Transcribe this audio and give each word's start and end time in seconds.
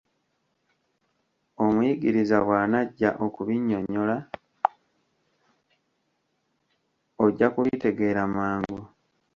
Omuyigiriza 1.65 2.37
bw'anajja 2.45 3.09
okubinnyonnyola, 3.25 4.17
ojja 7.23 7.47
kubitegeera 7.53 8.23
mangu. 8.35 8.81